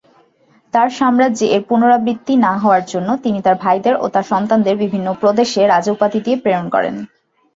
তার 0.73 0.89
সাম্রাজ্যে 0.91 1.47
এর 1.47 1.61
পুনরাবৃত্তি 1.69 2.33
না 2.45 2.53
হওয়ার 2.57 2.83
জন্য 2.85 3.09
তিনি 3.23 3.39
তার 3.41 3.55
ভাইদের 3.63 3.95
ও 3.95 4.05
তাদের 4.07 4.29
সন্তানদের 4.31 4.75
বিভিন্ন 4.83 5.07
প্রদেশে 5.21 5.61
রাজা 5.65 5.91
উপাধি 5.91 6.19
দিয়ে 6.25 6.41
প্রেরণ 6.43 6.65
করেন। 6.75 6.95